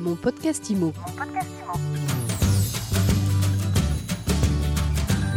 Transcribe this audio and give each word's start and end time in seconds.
Mon 0.00 0.16
podcast 0.16 0.70
IMO. 0.70 0.94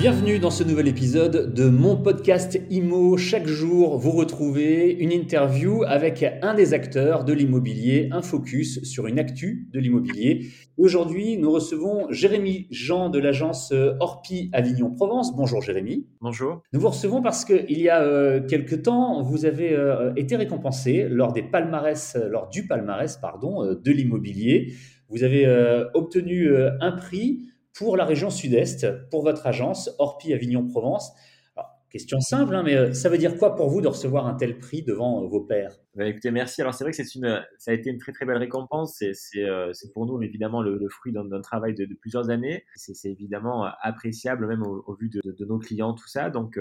Bienvenue 0.04 0.38
dans 0.38 0.52
ce 0.52 0.66
nouvel 0.66 0.90
épisode 0.90 1.54
de 1.54 1.70
mon 1.70 1.96
podcast 1.96 2.59
IMO. 2.70 3.16
Chaque 3.16 3.48
jour, 3.48 3.98
vous 3.98 4.11
retrouvez 4.11 4.92
une 4.92 5.14
interview 5.14 5.83
avec 5.86 6.25
un 6.42 6.54
des 6.54 6.74
acteurs 6.74 7.24
de 7.24 7.32
l'immobilier, 7.32 8.09
un 8.11 8.21
focus 8.21 8.84
sur 8.84 9.07
une 9.07 9.18
actu 9.18 9.70
de 9.71 9.79
l'immobilier. 9.79 10.47
Aujourd'hui, 10.75 11.38
nous 11.38 11.50
recevons 11.50 12.11
Jérémy 12.11 12.68
Jean 12.70 13.09
de 13.09 13.18
l'agence 13.18 13.71
Orpi 14.02 14.50
Avignon 14.52 14.91
Provence. 14.91 15.34
Bonjour 15.38 15.61
Jérémy. 15.61 16.05
Bonjour. 16.20 16.61
Nous 16.73 16.81
vous 16.81 16.89
recevons 16.89 17.21
parce 17.21 17.45
qu'il 17.45 17.79
y 17.79 17.88
a 17.88 18.01
euh, 18.01 18.45
quelques 18.45 18.81
temps, 18.81 19.23
vous 19.23 19.45
avez 19.45 19.71
euh, 19.71 20.13
été 20.17 20.35
récompensé 20.35 21.07
lors 21.09 21.31
des 21.31 21.43
palmarès, 21.43 22.17
lors 22.29 22.49
du 22.49 22.67
palmarès 22.67 23.15
pardon, 23.15 23.63
euh, 23.63 23.75
de 23.75 23.91
l'immobilier. 23.91 24.73
Vous 25.13 25.23
avez 25.23 25.45
euh, 25.45 25.85
obtenu 25.93 26.47
euh, 26.47 26.71
un 26.82 26.92
prix 26.92 27.46
pour 27.73 27.97
la 27.97 28.05
région 28.05 28.29
sud-est, 28.29 28.87
pour 29.09 29.23
votre 29.23 29.47
agence 29.47 29.89
Orpi 29.97 30.33
Avignon 30.33 30.68
Provence. 30.68 31.11
Alors, 31.55 31.71
question 31.89 32.20
simple, 32.20 32.55
hein, 32.55 32.64
mais 32.64 32.76
euh, 32.76 32.94
ça 32.94 33.09
veut 33.09 33.18
dire 33.18 33.38
quoi 33.38 33.55
pour 33.55 33.70
vous 33.70 33.81
de 33.81 33.88
recevoir 33.88 34.27
un 34.27 34.36
tel 34.36 34.58
prix 34.58 34.84
devant 34.84 35.23
euh, 35.23 35.27
vos 35.27 35.41
pairs? 35.41 35.76
Bah, 35.95 36.05
écoutez, 36.05 36.30
merci. 36.31 36.62
Alors 36.62 36.73
c'est 36.73 36.84
vrai 36.84 36.91
que 36.91 37.04
ça 37.04 37.72
a 37.72 37.73
été 37.73 37.90
une 37.90 37.98
très 37.98 38.12
très 38.12 38.26
belle 38.26 38.38
récompense. 38.38 38.95
C'est, 39.14 39.44
euh, 39.44 39.72
pour 39.94 40.05
nous 40.05 40.22
évidemment 40.22 40.62
le, 40.62 40.88
fruit 40.90 41.14
d'un, 41.14 41.41
travail 41.41 41.73
de, 41.73 41.88
plusieurs 42.00 42.30
années. 42.30 42.64
C'est, 42.76 43.09
évidemment 43.09 43.66
appréciable 43.81 44.48
même 44.48 44.64
au, 44.64 44.95
vu 45.00 45.09
de, 45.09 45.45
nos 45.45 45.59
clients 45.59 45.94
tout 45.94 46.08
ça. 46.08 46.30
Donc 46.30 46.59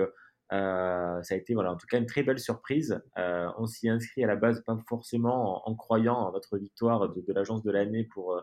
ça 0.50 1.22
a 1.30 1.34
été 1.34 1.54
voilà 1.54 1.72
en 1.72 1.76
tout 1.76 1.86
cas 1.86 1.98
une 1.98 2.06
très 2.06 2.22
belle 2.22 2.38
surprise. 2.38 3.02
On 3.16 3.66
s'y 3.66 3.88
inscrit 3.88 4.24
à 4.24 4.26
la 4.26 4.36
base 4.36 4.62
pas 4.66 4.76
forcément 4.86 5.66
en, 5.66 5.70
en 5.70 5.74
croyant 5.74 6.16
en 6.16 6.32
notre 6.32 6.58
victoire 6.58 7.08
de, 7.08 7.32
l'agence 7.32 7.62
de 7.62 7.70
l'année 7.70 8.04
pour 8.04 8.38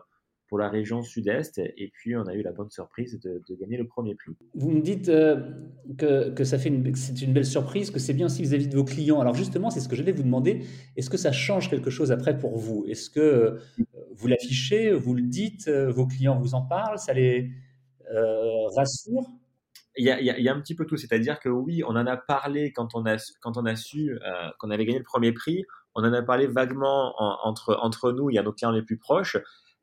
pour 0.50 0.58
la 0.58 0.68
région 0.68 1.02
sud-est 1.02 1.58
et 1.58 1.90
puis 1.94 2.16
on 2.16 2.24
a 2.26 2.34
eu 2.34 2.42
la 2.42 2.50
bonne 2.50 2.70
surprise 2.70 3.20
de, 3.20 3.40
de 3.48 3.54
gagner 3.54 3.78
le 3.78 3.86
premier 3.86 4.16
prix. 4.16 4.32
Vous 4.54 4.72
me 4.72 4.82
dites 4.82 5.08
euh, 5.08 5.36
que, 5.96 6.30
que 6.30 6.42
ça 6.42 6.58
fait 6.58 6.68
une, 6.68 6.92
c'est 6.96 7.22
une 7.22 7.32
belle 7.32 7.46
surprise, 7.46 7.92
que 7.92 8.00
c'est 8.00 8.14
bien 8.14 8.26
aussi 8.26 8.42
vis-à-vis 8.42 8.66
de 8.66 8.76
vos 8.76 8.84
clients. 8.84 9.20
Alors 9.20 9.34
justement, 9.34 9.70
c'est 9.70 9.78
ce 9.78 9.88
que 9.88 9.94
j'allais 9.94 10.10
vous 10.10 10.24
demander. 10.24 10.66
Est-ce 10.96 11.08
que 11.08 11.16
ça 11.16 11.30
change 11.30 11.70
quelque 11.70 11.88
chose 11.88 12.10
après 12.10 12.36
pour 12.36 12.58
vous? 12.58 12.84
Est-ce 12.88 13.08
que 13.10 13.20
euh, 13.20 13.60
vous 14.16 14.26
l'affichez, 14.26 14.92
vous 14.92 15.14
le 15.14 15.22
dites, 15.22 15.68
euh, 15.68 15.88
vos 15.92 16.08
clients 16.08 16.38
vous 16.40 16.54
en 16.54 16.62
parlent, 16.62 16.98
ça 16.98 17.12
les 17.12 17.52
rassure? 18.76 19.22
Il 19.96 20.04
y, 20.04 20.10
a, 20.10 20.20
il, 20.20 20.26
y 20.26 20.30
a, 20.30 20.38
il 20.38 20.44
y 20.44 20.48
a 20.48 20.54
un 20.54 20.60
petit 20.60 20.74
peu 20.74 20.84
tout, 20.84 20.96
c'est-à-dire 20.96 21.38
que 21.38 21.48
oui, 21.48 21.84
on 21.84 21.90
en 21.90 22.06
a 22.06 22.16
parlé 22.16 22.72
quand 22.72 22.96
on 22.96 23.06
a, 23.06 23.16
quand 23.40 23.56
on 23.56 23.66
a 23.66 23.76
su 23.76 24.18
qu'on 24.58 24.70
avait 24.70 24.84
gagné 24.84 24.98
le 24.98 25.04
premier 25.04 25.30
prix, 25.32 25.64
on 25.94 26.02
en 26.02 26.12
a 26.12 26.22
parlé 26.22 26.48
vaguement 26.48 27.14
en, 27.18 27.38
entre, 27.48 27.78
entre 27.80 28.10
nous 28.10 28.30
et 28.30 28.38
à 28.38 28.42
nos 28.42 28.52
clients 28.52 28.72
les 28.72 28.82
plus 28.82 28.96
proches. 28.96 29.36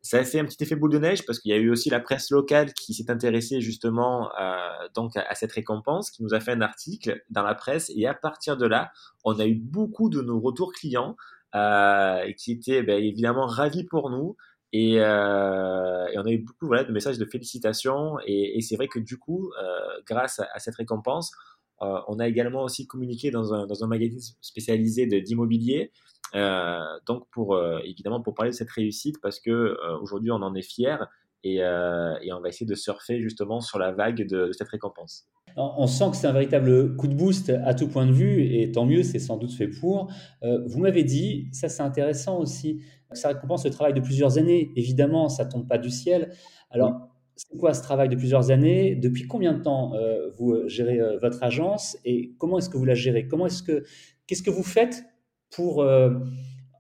Ça 0.08 0.20
a 0.20 0.24
fait 0.24 0.40
un 0.40 0.46
petit 0.46 0.64
effet 0.64 0.78
boule 0.78 0.94
de 0.94 1.00
neige 1.00 1.26
parce 1.26 1.38
qu'il 1.38 1.52
y 1.52 1.54
a 1.54 1.58
eu 1.58 1.70
aussi 1.70 1.90
la 1.90 2.00
presse 2.00 2.32
locale 2.32 2.74
qui 2.74 2.94
s'est 2.94 3.12
intéressée 3.12 3.60
justement 3.60 4.32
euh, 4.40 4.56
donc 4.96 5.18
à, 5.18 5.28
à, 5.28 5.36
cette 5.36 5.52
récompense, 5.52 6.12
qui 6.12 6.24
nous 6.24 6.34
a 6.34 6.40
fait 6.40 6.54
un 6.54 6.62
article 6.62 7.22
dans 7.30 7.44
la 7.44 7.54
presse 7.56 7.92
et 7.94 8.08
à 8.08 8.14
partir 8.14 8.56
de 8.56 8.66
là, 8.66 8.90
on 9.26 9.38
a 9.38 9.46
eu 9.46 9.56
beaucoup 9.56 10.10
de 10.10 10.22
nos 10.22 10.40
retours 10.40 10.72
clients 10.72 11.18
euh, 11.56 12.32
qui 12.38 12.54
étaient 12.54 12.84
ben, 12.84 13.04
évidemment 13.04 13.48
ravis 13.48 13.84
pour 13.84 14.10
nous. 14.10 14.38
Et, 14.72 15.02
euh, 15.02 16.06
on 16.16 16.26
a 16.26 16.32
eu 16.32 16.38
beaucoup 16.38 16.74
de 16.74 16.92
messages 16.94 17.18
de 17.18 17.26
félicitations. 17.26 18.16
Et, 18.26 18.62
c'est 18.62 18.78
vrai 18.78 18.88
que 18.88 19.00
du 19.00 19.18
coup, 19.18 19.52
grâce 20.08 20.40
à, 20.40 20.48
à, 20.54 20.60
cette 20.60 20.76
récompense, 20.76 21.34
euh, 21.82 22.00
on 22.08 22.20
a 22.20 22.28
également 22.28 22.64
aussi 22.64 22.88
communiqué 22.88 23.32
dans 23.32 23.54
un, 23.54 23.68
dans 23.68 23.84
un 23.84 23.88
magazine 23.88 24.20
spécialisé 24.42 25.06
d'immobilier. 25.22 25.92
Euh, 26.36 26.80
donc 27.06 27.24
pour 27.32 27.56
euh, 27.56 27.80
évidemment 27.86 28.22
pour 28.22 28.34
parler 28.34 28.52
de 28.52 28.56
cette 28.56 28.70
réussite 28.70 29.16
parce 29.22 29.40
que 29.40 29.78
aujourd'hui 30.02 30.30
on 30.30 30.42
en 30.42 30.54
est 30.56 30.62
fier 30.62 31.08
et, 31.46 31.58
et, 31.58 32.34
on 32.34 32.42
va 32.42 32.50
essayer 32.50 32.66
de 32.66 32.76
surfer 32.76 33.22
justement 33.22 33.62
sur 33.62 33.80
la 33.80 33.92
vague 33.94 34.28
de, 34.28 34.48
de 34.48 34.52
cette 34.52 34.68
récompense. 34.68 35.28
On 35.56 35.88
sent 35.88 36.12
que 36.12 36.18
c'est 36.18 36.28
un 36.28 36.34
véritable 36.34 36.96
coup 36.98 37.08
de 37.08 37.16
boost 37.16 37.50
à 37.50 37.74
tout 37.74 37.88
point 37.88 38.06
de 38.06 38.12
vue 38.12 38.44
et 38.44 38.72
tant 38.72 38.86
mieux, 38.86 39.02
c'est 39.02 39.20
sans 39.20 39.38
doute 39.38 39.54
fait 39.54 39.70
pour. 39.70 40.12
vous 40.42 40.80
m'avez 40.80 41.04
dit, 41.04 41.48
ça 41.54 41.70
c'est 41.70 41.84
intéressant 41.84 42.40
aussi, 42.40 42.82
ça 43.14 43.30
récompense 43.30 43.64
le 43.66 43.72
travail 43.72 43.94
de 43.94 44.02
plusieurs 44.02 44.38
années. 44.38 44.72
Évidemment, 44.76 45.30
ça 45.30 45.46
tombe 45.46 45.68
pas 45.68 45.78
du 45.78 45.90
ciel. 45.90 46.34
Alors, 46.70 46.92
oui. 46.92 47.17
C'est 47.38 47.58
quoi 47.58 47.74
ce 47.74 47.84
travail 47.84 48.10
de 48.10 48.16
plusieurs 48.16 48.52
années? 48.52 48.96
Depuis 48.96 49.28
combien 49.28 49.54
de 49.54 49.62
temps 49.62 49.94
euh, 49.94 50.30
vous 50.38 50.68
gérez 50.68 51.00
euh, 51.00 51.18
votre 51.20 51.44
agence? 51.44 51.98
Et 52.04 52.34
comment 52.40 52.58
est-ce 52.58 52.70
que 52.70 52.78
vous 52.78 52.86
la 52.86 52.96
gérez? 52.96 53.28
Comment 53.28 53.46
est-ce 53.46 53.64
que 53.64 53.84
qu'est-ce 54.26 54.44
que 54.44 54.50
vous 54.50 54.64
faites 54.64 55.06
pour 55.52 55.82
euh, 55.82 56.10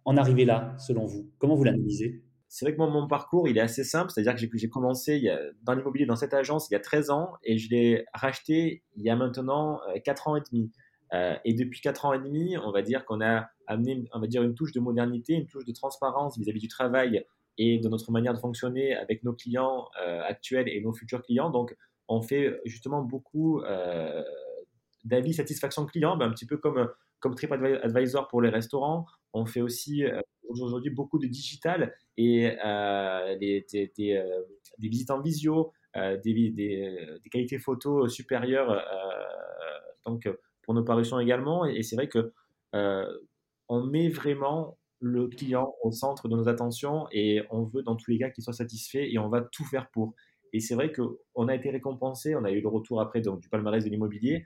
en 0.05 0.17
arriver 0.17 0.45
là, 0.45 0.75
selon 0.79 1.05
vous? 1.05 1.31
Comment 1.37 1.55
vous 1.55 1.63
l'analysez? 1.63 2.23
C'est 2.49 2.65
vrai 2.65 2.73
que 2.75 2.79
mon 2.79 3.07
parcours, 3.07 3.47
il 3.47 3.57
est 3.57 3.61
assez 3.61 3.83
simple. 3.83 4.09
C'est-à-dire 4.11 4.49
que 4.49 4.57
j'ai 4.57 4.69
commencé 4.69 5.29
dans 5.63 5.73
l'immobilier, 5.73 6.05
dans 6.05 6.15
cette 6.15 6.33
agence, 6.33 6.69
il 6.69 6.73
y 6.73 6.77
a 6.77 6.79
13 6.79 7.09
ans 7.09 7.33
et 7.43 7.57
je 7.57 7.69
l'ai 7.69 8.05
racheté 8.13 8.83
il 8.95 9.03
y 9.03 9.09
a 9.09 9.17
maintenant 9.17 9.81
4 10.05 10.29
ans 10.29 10.37
et 10.37 10.41
demi. 10.49 10.71
Euh, 11.13 11.35
et 11.45 11.53
depuis 11.53 11.81
4 11.81 12.05
ans 12.05 12.13
et 12.13 12.19
demi, 12.19 12.57
on 12.57 12.71
va 12.71 12.81
dire 12.81 13.05
qu'on 13.05 13.21
a 13.21 13.49
amené, 13.65 14.05
on 14.13 14.19
va 14.19 14.27
dire, 14.27 14.43
une 14.43 14.55
touche 14.55 14.71
de 14.73 14.79
modernité, 14.79 15.33
une 15.33 15.47
touche 15.47 15.65
de 15.65 15.71
transparence 15.71 16.37
vis-à-vis 16.37 16.59
-vis 16.59 16.61
du 16.61 16.67
travail 16.67 17.25
et 17.57 17.79
de 17.79 17.89
notre 17.89 18.11
manière 18.11 18.33
de 18.33 18.39
fonctionner 18.39 18.95
avec 18.95 19.23
nos 19.23 19.33
clients 19.33 19.89
euh, 20.01 20.21
actuels 20.23 20.69
et 20.69 20.81
nos 20.81 20.93
futurs 20.93 21.21
clients. 21.21 21.49
Donc, 21.49 21.75
on 22.07 22.21
fait 22.21 22.59
justement 22.65 23.01
beaucoup 23.01 23.61
euh, 23.61 24.23
d'avis 25.03 25.33
satisfaction 25.33 25.85
client, 25.85 26.17
ben, 26.17 26.27
un 26.27 26.31
petit 26.31 26.45
peu 26.45 26.57
comme, 26.57 26.89
comme 27.19 27.35
TripAdvisor 27.35 28.27
pour 28.27 28.41
les 28.41 28.49
restaurants. 28.49 29.05
On 29.33 29.45
fait 29.45 29.61
aussi 29.61 30.03
aujourd'hui 30.49 30.89
beaucoup 30.89 31.19
de 31.19 31.27
digital 31.27 31.93
et 32.17 32.51
euh, 32.65 33.37
des, 33.37 33.65
des, 33.71 34.13
euh, 34.15 34.41
visites 34.79 35.11
en 35.11 35.21
visio, 35.21 35.71
euh, 35.95 36.17
des, 36.17 37.19
qualités 37.31 37.59
photos 37.59 38.13
supérieures 38.13 38.83
donc 40.05 40.29
pour 40.63 40.73
nos 40.73 40.83
parutions 40.83 41.19
également. 41.19 41.65
Et, 41.65 41.77
et 41.77 41.83
c'est 41.83 41.95
vrai 41.95 42.07
que 42.07 42.31
on 43.69 43.83
met 43.83 44.09
vraiment 44.09 44.77
le 44.99 45.27
client 45.27 45.73
au 45.83 45.91
centre 45.91 46.27
de 46.27 46.35
nos 46.35 46.47
attentions 46.47 47.07
et 47.11 47.43
on 47.51 47.63
veut 47.63 47.83
dans 47.83 47.95
tous 47.95 48.11
les 48.11 48.17
cas 48.17 48.29
qu'il 48.29 48.43
soit 48.43 48.53
satisfait 48.53 49.11
et 49.11 49.19
on 49.19 49.29
va 49.29 49.41
tout 49.41 49.65
faire 49.65 49.89
pour. 49.91 50.13
Et 50.53 50.59
c'est 50.59 50.75
vrai 50.75 50.91
qu'on 50.91 51.47
a 51.47 51.55
été 51.55 51.69
récompensé, 51.69 52.35
on 52.35 52.43
a 52.43 52.51
eu 52.51 52.61
le 52.61 52.67
retour 52.67 53.01
après 53.01 53.21
donc, 53.21 53.41
du 53.41 53.49
palmarès 53.49 53.83
de 53.83 53.89
l'immobilier, 53.89 54.43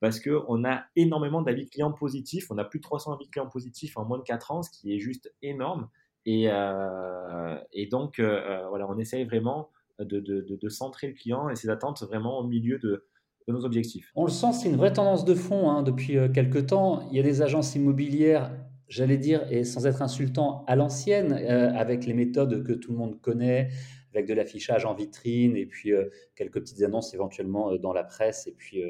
parce 0.00 0.20
qu'on 0.20 0.64
a 0.64 0.84
énormément 0.96 1.42
d'avis 1.42 1.68
clients 1.68 1.92
positifs. 1.92 2.50
On 2.50 2.58
a 2.58 2.64
plus 2.64 2.80
de 2.80 2.82
300 2.84 3.14
avis 3.14 3.28
clients 3.30 3.48
positifs 3.48 3.96
en 3.96 4.04
moins 4.04 4.18
de 4.18 4.24
4 4.24 4.50
ans, 4.50 4.62
ce 4.62 4.70
qui 4.70 4.94
est 4.94 4.98
juste 4.98 5.32
énorme. 5.42 5.88
Et, 6.26 6.48
euh, 6.50 7.56
et 7.72 7.86
donc, 7.86 8.18
euh, 8.18 8.66
voilà, 8.68 8.88
on 8.88 8.98
essaye 8.98 9.24
vraiment 9.24 9.70
de, 9.98 10.20
de, 10.20 10.44
de, 10.60 10.68
centrer 10.68 11.06
le 11.06 11.14
client 11.14 11.48
et 11.48 11.54
ses 11.54 11.68
attentes 11.68 12.02
vraiment 12.02 12.38
au 12.40 12.46
milieu 12.46 12.78
de, 12.78 13.06
de 13.46 13.52
nos 13.52 13.64
objectifs. 13.64 14.10
On 14.14 14.24
le 14.24 14.30
sent, 14.30 14.52
c'est 14.52 14.68
une 14.68 14.76
vraie 14.76 14.92
tendance 14.92 15.24
de 15.24 15.34
fond 15.34 15.70
hein, 15.70 15.82
depuis 15.82 16.16
euh, 16.16 16.28
quelques 16.28 16.66
temps. 16.66 17.06
Il 17.10 17.16
y 17.16 17.20
a 17.20 17.22
des 17.22 17.42
agences 17.42 17.74
immobilières, 17.74 18.50
j'allais 18.88 19.18
dire, 19.18 19.46
et 19.50 19.64
sans 19.64 19.86
être 19.86 20.02
insultant, 20.02 20.64
à 20.66 20.76
l'ancienne, 20.76 21.32
euh, 21.32 21.72
avec 21.72 22.06
les 22.06 22.14
méthodes 22.14 22.64
que 22.64 22.72
tout 22.72 22.92
le 22.92 22.98
monde 22.98 23.20
connaît, 23.20 23.70
avec 24.14 24.26
de 24.26 24.34
l'affichage 24.34 24.84
en 24.84 24.94
vitrine 24.94 25.56
et 25.56 25.66
puis 25.66 25.92
euh, 25.92 26.08
quelques 26.36 26.60
petites 26.60 26.82
annonces 26.82 27.14
éventuellement 27.14 27.72
euh, 27.72 27.78
dans 27.78 27.92
la 27.92 28.04
presse 28.04 28.46
et 28.46 28.52
puis 28.52 28.82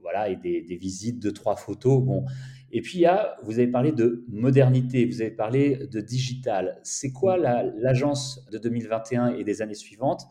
voilà, 0.00 0.28
et 0.28 0.36
des, 0.36 0.62
des, 0.62 0.76
visites 0.76 1.18
de 1.18 1.30
trois 1.30 1.56
photos. 1.56 2.00
Bon. 2.00 2.24
Et 2.70 2.80
puis, 2.80 2.98
il 2.98 3.00
y 3.00 3.06
a, 3.06 3.36
vous 3.42 3.58
avez 3.58 3.66
parlé 3.66 3.90
de 3.90 4.24
modernité, 4.28 5.04
vous 5.04 5.20
avez 5.20 5.32
parlé 5.32 5.88
de 5.88 6.00
digital. 6.00 6.78
C'est 6.84 7.10
quoi 7.10 7.36
l'agence 7.36 8.40
la, 8.46 8.58
de 8.58 8.62
2021 8.62 9.34
et 9.34 9.42
des 9.42 9.62
années 9.62 9.74
suivantes? 9.74 10.22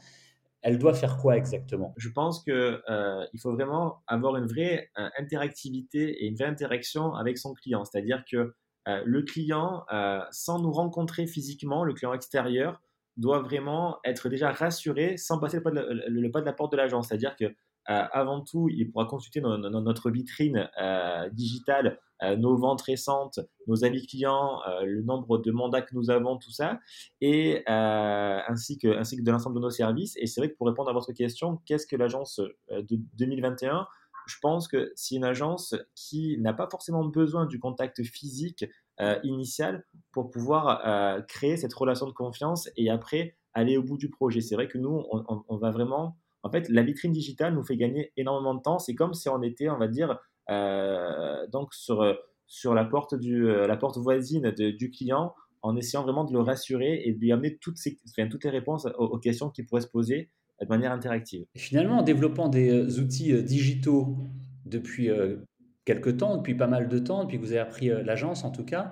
Elle 0.65 0.79
doit 0.79 0.95
faire 0.95 1.17
quoi 1.17 1.37
exactement? 1.37 1.93
Je 1.95 2.09
pense 2.09 2.43
qu'il 2.43 2.53
euh, 2.53 3.25
faut 3.39 3.51
vraiment 3.51 4.01
avoir 4.07 4.35
une 4.35 4.47
vraie 4.47 4.89
euh, 4.97 5.07
interactivité 5.19 6.23
et 6.23 6.25
une 6.25 6.35
vraie 6.35 6.47
interaction 6.47 7.13
avec 7.13 7.37
son 7.37 7.53
client. 7.53 7.85
C'est-à-dire 7.85 8.23
que 8.29 8.55
euh, 8.87 9.01
le 9.05 9.21
client, 9.21 9.85
sans 10.31 10.59
nous 10.59 10.71
rencontrer 10.71 11.27
physiquement, 11.27 11.83
le 11.83 11.93
client 11.93 12.13
extérieur, 12.13 12.81
doit 13.15 13.41
vraiment 13.41 13.99
être 14.05 14.27
déjà 14.27 14.51
rassuré 14.51 15.17
sans 15.17 15.39
passer 15.39 15.57
le 15.57 15.63
pas 15.63 15.69
de 15.69 15.75
la, 15.75 16.09
le, 16.09 16.31
pas 16.31 16.41
de 16.41 16.45
la 16.45 16.53
porte 16.53 16.71
de 16.71 16.77
l'agence. 16.77 17.09
C'est-à-dire 17.09 17.35
que 17.35 17.45
avant 17.85 18.41
tout, 18.41 18.69
il 18.69 18.91
pourra 18.91 19.05
consulter 19.05 19.41
no, 19.41 19.57
notre 19.57 20.09
vitrine 20.09 20.69
euh, 20.81 21.29
digitale, 21.29 21.99
euh, 22.23 22.35
nos 22.35 22.57
ventes 22.57 22.81
récentes, 22.81 23.39
nos 23.67 23.83
avis 23.83 24.07
clients, 24.07 24.61
le 24.83 25.01
nombre 25.01 25.37
de 25.37 25.51
mandats 25.51 25.81
que 25.81 25.95
nous 25.95 26.09
avons, 26.09 26.37
tout 26.37 26.51
ça, 26.51 26.79
et 27.21 27.63
ainsi 27.67 28.77
que 28.77 28.87
de 28.87 29.31
l'ensemble 29.31 29.55
de 29.55 29.61
nos 29.61 29.69
services. 29.69 30.15
Et 30.17 30.27
c'est 30.27 30.41
vrai 30.41 30.49
que 30.49 30.55
pour 30.55 30.67
répondre 30.67 30.89
à 30.89 30.93
votre 30.93 31.11
question, 31.13 31.59
qu'est-ce 31.65 31.87
que 31.87 31.95
l'agence 31.95 32.39
de 32.69 32.99
2021 33.17 33.87
je 34.27 34.37
pense 34.41 34.67
que 34.67 34.91
c'est 34.95 35.15
une 35.15 35.23
agence 35.23 35.75
qui 35.93 36.37
n'a 36.39 36.53
pas 36.53 36.67
forcément 36.69 37.05
besoin 37.05 37.45
du 37.45 37.59
contact 37.59 38.03
physique 38.03 38.65
euh, 39.01 39.19
initial 39.23 39.85
pour 40.11 40.31
pouvoir 40.31 40.87
euh, 40.87 41.21
créer 41.21 41.57
cette 41.57 41.73
relation 41.73 42.07
de 42.07 42.13
confiance 42.13 42.69
et 42.77 42.89
après 42.89 43.35
aller 43.53 43.77
au 43.77 43.83
bout 43.83 43.97
du 43.97 44.09
projet. 44.09 44.41
C'est 44.41 44.55
vrai 44.55 44.67
que 44.67 44.77
nous, 44.77 45.03
on, 45.11 45.57
va 45.57 45.71
vraiment 45.71 46.17
en 46.45 46.51
fait, 46.51 46.69
la 46.69 46.83
vitrine 46.83 47.11
digitale 47.11 47.53
nous 47.53 47.63
fait 47.63 47.75
gagner 47.75 48.13
énormément 48.15 48.53
de 48.53 48.61
temps. 48.61 48.79
C'est 48.79 48.95
comme 48.95 49.13
si 49.13 49.27
on 49.27 49.41
était, 49.41 49.67
on 49.67 49.77
va 49.77 49.87
dire, 49.87 50.17
euh, 50.49 51.45
donc 51.51 51.73
sur, 51.73 52.15
sur 52.47 52.73
la, 52.73 52.85
porte 52.85 53.15
du, 53.15 53.45
la 53.47 53.75
porte 53.75 53.97
voisine 53.97 54.51
du 54.51 54.91
client 54.91 55.33
en 55.65 55.75
essayant 55.75 56.03
vraiment 56.03 56.23
de 56.23 56.31
le 56.31 56.41
rassurer 56.41 57.01
et 57.05 57.13
de 57.13 57.19
lui 57.19 57.31
amener 57.31 57.57
toutes, 57.57 57.77
ces, 57.77 57.97
toutes 58.29 58.43
les 58.43 58.51
réponses 58.51 58.87
aux, 58.99 59.17
questions 59.17 59.49
qui 59.49 59.63
pourraient 59.63 59.81
se 59.81 59.87
poser 59.87 60.29
de 60.61 60.67
manière 60.67 60.91
interactive. 60.91 61.45
Finalement, 61.57 61.99
en 61.99 62.03
développant 62.03 62.49
des 62.49 62.69
euh, 62.69 63.01
outils 63.01 63.33
euh, 63.33 63.41
digitaux 63.41 64.15
depuis 64.65 65.09
euh, 65.09 65.37
quelques 65.83 66.17
temps, 66.17 66.37
depuis 66.37 66.53
pas 66.53 66.67
mal 66.67 66.87
de 66.87 66.99
temps, 66.99 67.23
depuis 67.23 67.37
que 67.37 67.41
vous 67.41 67.51
avez 67.51 67.61
appris 67.61 67.87
l'agence 67.87 68.43
en 68.43 68.51
tout 68.51 68.63
cas, 68.63 68.91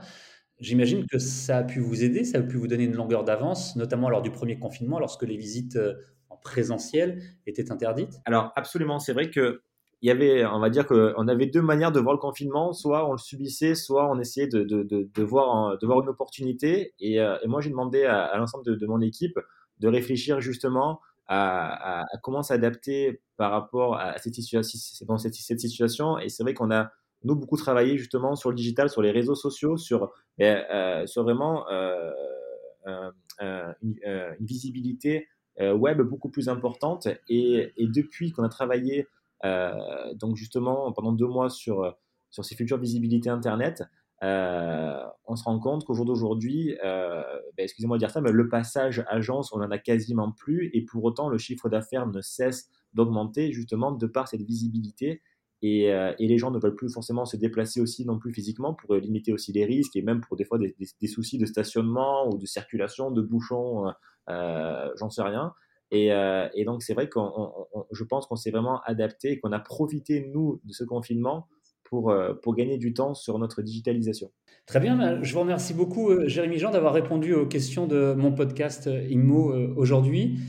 j'imagine 0.59 1.05
que 1.05 1.19
ça 1.19 1.57
a 1.57 1.63
pu 1.63 1.79
vous 1.79 2.03
aider, 2.03 2.23
ça 2.23 2.39
a 2.39 2.41
pu 2.41 2.57
vous 2.57 2.67
donner 2.67 2.85
une 2.85 2.95
longueur 2.95 3.23
d'avance, 3.23 3.75
notamment 3.75 4.09
lors 4.09 4.23
du 4.23 4.31
premier 4.31 4.57
confinement, 4.57 4.99
lorsque 4.99 5.23
les 5.23 5.37
visites 5.37 5.77
présentiel 6.43 7.21
étaient 7.47 7.71
interdites. 7.71 8.19
Alors 8.25 8.51
absolument, 8.55 8.99
c'est 8.99 9.13
vrai 9.13 9.29
que 9.29 9.61
il 10.03 10.07
y 10.07 10.11
avait, 10.11 10.45
on 10.45 10.59
va 10.59 10.69
dire 10.69 10.85
qu'on 10.85 11.27
avait 11.29 11.45
deux 11.45 11.61
manières 11.61 11.93
de 11.93 11.99
voir 12.01 12.13
le 12.13 12.19
confinement. 12.19 12.73
Soit 12.73 13.07
on 13.07 13.13
le 13.13 13.17
subissait, 13.17 13.73
soit 13.73 14.11
on 14.11 14.19
essayait 14.19 14.47
de, 14.47 15.23
voir, 15.23 15.77
de 15.77 15.85
voir 15.85 16.01
une 16.01 16.09
opportunité. 16.09 16.93
Et, 16.99 17.21
euh, 17.21 17.37
moi, 17.47 17.61
j'ai 17.61 17.69
demandé 17.69 18.03
à, 18.03 18.35
l'ensemble 18.35 18.65
de, 18.65 18.85
mon 18.85 18.99
équipe 18.99 19.39
de 19.79 19.87
réfléchir 19.87 20.41
justement 20.41 20.99
à, 21.27 22.03
comment 22.21 22.43
s'adapter 22.43 23.21
par 23.37 23.51
rapport 23.51 23.95
à 23.95 24.17
cette 24.17 24.35
situation. 24.35 24.59
Dans 25.07 25.17
cette, 25.17 25.35
situation. 25.35 26.19
Et 26.19 26.27
c'est 26.27 26.43
vrai 26.43 26.53
qu'on 26.53 26.69
a, 26.69 26.91
nous, 27.23 27.37
beaucoup 27.37 27.55
travaillé 27.55 27.97
justement 27.97 28.35
sur 28.35 28.49
le 28.49 28.57
digital, 28.57 28.89
sur 28.89 29.01
les 29.01 29.11
réseaux 29.11 29.35
sociaux, 29.35 29.77
sur, 29.77 30.11
euh, 30.41 30.61
euh 30.69 31.05
vraiment 31.15 31.65
une, 33.39 34.35
visibilité 34.41 35.29
web 35.59 36.01
beaucoup 36.01 36.29
plus 36.29 36.49
importante. 36.49 37.07
Et, 37.29 37.73
depuis 37.77 38.31
qu'on 38.31 38.43
a 38.43 38.49
travaillé 38.49 39.07
euh, 39.45 40.13
donc 40.15 40.35
justement, 40.35 40.91
pendant 40.93 41.11
deux 41.11 41.27
mois 41.27 41.49
sur, 41.49 41.95
sur 42.29 42.45
ces 42.45 42.55
futures 42.55 42.77
visibilités 42.77 43.29
Internet, 43.29 43.83
euh, 44.23 45.03
on 45.25 45.35
se 45.35 45.43
rend 45.43 45.59
compte 45.59 45.83
qu'au 45.83 45.93
jour 45.93 46.05
d'aujourd'hui, 46.05 46.77
euh, 46.83 47.23
ben, 47.57 47.63
excusez-moi 47.63 47.97
de 47.97 47.99
dire 47.99 48.11
ça, 48.11 48.21
mais 48.21 48.31
le 48.31 48.47
passage 48.47 49.03
agence, 49.09 49.51
on 49.53 49.59
n'en 49.59 49.71
a 49.71 49.77
quasiment 49.77 50.31
plus, 50.31 50.69
et 50.73 50.83
pour 50.83 51.03
autant, 51.03 51.27
le 51.27 51.37
chiffre 51.37 51.67
d'affaires 51.67 52.07
ne 52.07 52.21
cesse 52.21 52.69
d'augmenter 52.93 53.51
justement 53.51 53.91
de 53.91 54.07
par 54.07 54.27
cette 54.27 54.43
visibilité. 54.43 55.21
Et, 55.65 55.85
et, 55.85 56.27
les 56.27 56.37
gens 56.37 56.51
ne 56.51 56.59
veulent 56.59 56.75
plus 56.75 56.91
forcément 56.91 57.23
se 57.23 57.37
déplacer 57.37 57.79
aussi 57.79 58.05
non 58.05 58.19
plus 58.19 58.33
physiquement 58.33 58.73
pour 58.73 58.95
limiter 58.95 59.31
aussi 59.31 59.53
les 59.53 59.63
risques 59.63 59.95
et 59.95 60.01
même 60.01 60.19
pour 60.19 60.35
des 60.35 60.43
fois 60.43 60.57
des, 60.57 60.75
des, 60.77 61.07
soucis 61.07 61.37
de 61.37 61.45
stationnement 61.45 62.27
ou 62.27 62.37
de 62.37 62.45
circulation, 62.45 63.11
de 63.11 63.21
bouchons, 63.21 63.85
j'en 64.27 65.09
sais 65.09 65.23
rien. 65.23 65.53
Euh, 65.93 66.49
et, 66.53 66.65
donc, 66.65 66.83
c'est 66.83 66.93
vrai 66.93 67.07
que 67.07 67.19
je 67.91 68.03
pense 68.03 68.25
qu'on 68.25 68.35
s'est 68.35 68.51
vraiment 68.51 68.81
adapté 68.85 69.31
et 69.33 69.39
qu'on 69.39 69.51
a 69.51 69.59
profité, 69.59 70.29
nous, 70.33 70.59
de 70.63 70.73
ce 70.73 70.83
confinement 70.83 71.47
pour, 71.83 72.09
euh, 72.09 72.33
pour 72.41 72.55
gagner 72.55 72.77
du 72.77 72.93
temps 72.93 73.13
sur 73.13 73.37
notre 73.37 73.61
digitalisation. 73.61 74.31
Très 74.65 74.79
bien, 74.79 74.95
ben, 74.95 75.21
je 75.21 75.33
vous 75.33 75.41
remercie 75.41 75.73
beaucoup, 75.73 76.09
euh, 76.09 76.27
Jérémy 76.27 76.57
Jean, 76.57 76.71
d'avoir 76.71 76.93
répondu 76.93 77.33
aux 77.33 77.45
questions 77.45 77.85
de 77.85 78.13
mon 78.13 78.31
podcast 78.31 78.89
IMO 79.09 79.53
aujourd'hui. 79.75 80.39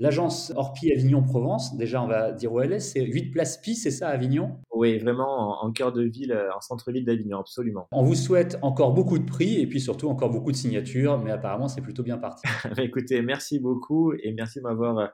L'agence 0.00 0.52
Orpi 0.56 0.92
Avignon-Provence, 0.92 1.76
déjà 1.76 2.00
on 2.02 2.06
va 2.06 2.30
dire 2.30 2.52
où 2.52 2.60
elle 2.60 2.72
est, 2.72 2.80
c'est 2.80 3.02
8 3.02 3.32
places 3.32 3.58
Pi, 3.58 3.74
c'est 3.74 3.90
ça 3.90 4.08
Avignon? 4.08 4.60
Oui, 4.78 4.96
vraiment 4.98 5.64
en, 5.64 5.72
cœur 5.72 5.92
de 5.92 6.04
ville, 6.04 6.30
euh, 6.30 6.54
en 6.56 6.60
centre-ville 6.60 7.04
d'Avignon, 7.04 7.40
absolument. 7.40 7.88
On 7.90 8.04
vous 8.04 8.14
souhaite 8.14 8.58
encore 8.62 8.94
beaucoup 8.94 9.18
de 9.18 9.24
prix 9.24 9.60
et 9.60 9.66
puis 9.66 9.80
surtout 9.80 10.08
encore 10.08 10.30
beaucoup 10.30 10.52
de 10.52 10.56
signatures, 10.56 11.18
mais 11.18 11.32
apparemment 11.32 11.66
c'est 11.66 11.80
plutôt 11.80 12.04
bien 12.04 12.16
parti. 12.16 12.46
Écoutez, 12.78 13.20
merci 13.20 13.58
beaucoup 13.58 14.12
et 14.12 14.32
merci 14.32 14.60
de 14.60 14.62
m'avoir 14.62 14.98
euh, 14.98 15.06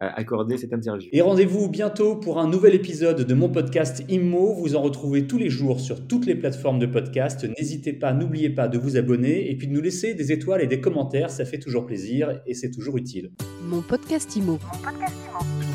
accorder 0.00 0.58
cette 0.58 0.72
interview. 0.72 1.08
Et 1.12 1.20
rendez-vous 1.20 1.68
bientôt 1.68 2.16
pour 2.16 2.40
un 2.40 2.48
nouvel 2.48 2.74
épisode 2.74 3.20
de 3.20 3.34
mon 3.34 3.48
podcast 3.48 4.02
Immo. 4.08 4.54
Vous 4.54 4.74
en 4.74 4.82
retrouvez 4.82 5.28
tous 5.28 5.38
les 5.38 5.50
jours 5.50 5.78
sur 5.78 6.08
toutes 6.08 6.26
les 6.26 6.34
plateformes 6.34 6.80
de 6.80 6.86
podcast. 6.86 7.46
N'hésitez 7.56 7.92
pas, 7.92 8.12
n'oubliez 8.12 8.50
pas 8.50 8.66
de 8.66 8.76
vous 8.76 8.96
abonner 8.96 9.48
et 9.52 9.56
puis 9.56 9.68
de 9.68 9.72
nous 9.72 9.82
laisser 9.82 10.14
des 10.14 10.32
étoiles 10.32 10.62
et 10.62 10.66
des 10.66 10.80
commentaires. 10.80 11.30
Ça 11.30 11.44
fait 11.44 11.60
toujours 11.60 11.86
plaisir 11.86 12.40
et 12.44 12.54
c'est 12.54 12.72
toujours 12.72 12.96
utile. 12.96 13.30
Mon 13.62 13.82
podcast 13.82 14.36
Mon 14.36 14.56
podcast 14.56 15.14
Immo. 15.28 15.71